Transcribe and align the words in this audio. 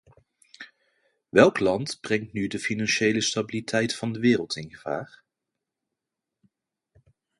Welk 1.29 1.59
land 1.59 1.97
brengt 2.01 2.33
nu 2.33 2.47
de 2.47 2.59
financiële 2.59 3.21
stabiliteit 3.21 3.95
van 3.95 4.11
de 4.13 4.19
wereld 4.19 4.55
in 4.55 4.69
gevaar? 4.73 5.23